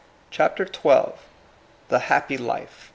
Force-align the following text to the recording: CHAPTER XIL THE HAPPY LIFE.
CHAPTER 0.31 0.65
XIL 0.65 1.19
THE 1.89 1.99
HAPPY 1.99 2.39
LIFE. 2.39 2.89